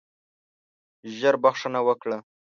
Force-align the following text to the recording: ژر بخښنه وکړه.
ژر 1.17 1.35
بخښنه 1.43 1.79
وکړه. 1.87 2.17